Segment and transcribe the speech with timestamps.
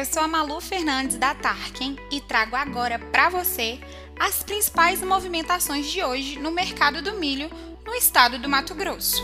[0.00, 3.78] Eu sou a Malu Fernandes da Tarkin e trago agora para você
[4.18, 7.50] as principais movimentações de hoje no mercado do milho
[7.84, 9.22] no estado do Mato Grosso.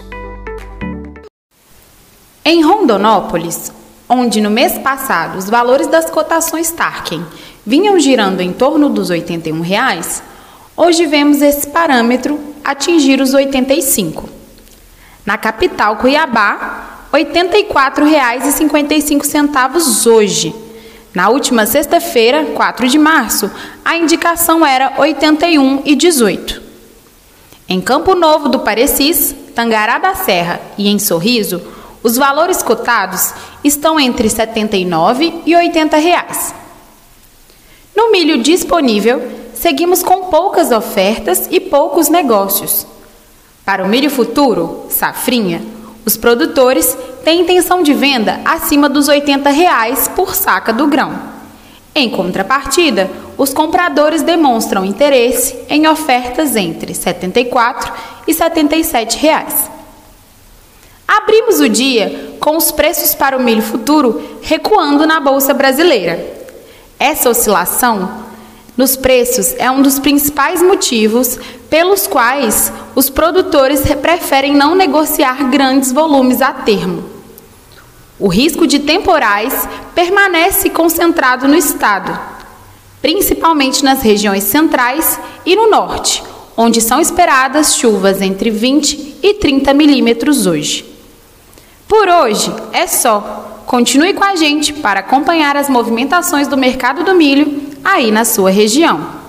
[2.45, 3.73] Em Rondonópolis,
[4.07, 7.24] onde no mês passado os valores das cotações Tarkin
[7.64, 10.22] vinham girando em torno dos 81 reais,
[10.77, 14.29] hoje vemos esse parâmetro atingir os 85.
[15.24, 20.66] Na capital Cuiabá, R$ 84,55 hoje.
[21.16, 23.51] Na última sexta-feira, 4 de março,
[23.83, 26.61] a indicação era R$ 81,18.
[27.66, 31.62] Em Campo Novo do Parecis, Tangará da Serra e em Sorriso,
[32.02, 33.33] os valores cotados
[33.65, 36.55] estão entre R$ 79 e 80 reais.
[37.96, 42.87] No milho disponível, seguimos com poucas ofertas e poucos negócios.
[43.65, 45.62] Para o milho futuro, safrinha,
[46.06, 51.12] os produtores têm intenção de venda acima dos 80 reais por saca do grão.
[51.92, 57.93] Em contrapartida, os compradores demonstram interesse em ofertas entre R$ 74
[58.29, 59.68] e 77 reais.
[61.09, 66.25] Abrimos o dia com os preços para o milho futuro recuando na bolsa brasileira.
[67.00, 68.25] Essa oscilação
[68.77, 71.38] nos preços é um dos principais motivos
[71.71, 77.05] pelos quais os produtores preferem não negociar grandes volumes a termo.
[78.19, 82.19] O risco de temporais permanece concentrado no estado,
[83.00, 86.22] principalmente nas regiões centrais e no norte,
[86.56, 90.84] onde são esperadas chuvas entre 20 e 30 milímetros hoje.
[91.88, 93.62] Por hoje é só.
[93.66, 98.50] Continue com a gente para acompanhar as movimentações do mercado do milho aí na sua
[98.50, 99.25] região.